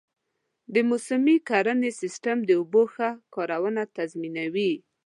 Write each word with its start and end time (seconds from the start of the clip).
د 0.73 0.75
موسمي 0.89 1.37
کرنې 1.49 1.91
سیستم 2.01 2.37
د 2.45 2.49
اوبو 2.59 2.81
ښه 2.93 3.09
کارونه 3.35 3.81
تضمینوي. 3.97 4.73